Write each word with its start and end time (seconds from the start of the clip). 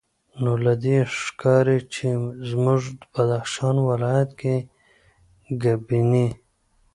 نو 0.43 0.51
له 0.65 0.73
دې 0.83 0.97
ښکاري 1.19 1.79
چې 1.93 2.07
زموږ 2.49 2.81
بدخشان 3.11 3.75
ولایت 3.89 4.31
کې 4.39 4.55
ګبیني 5.61 6.27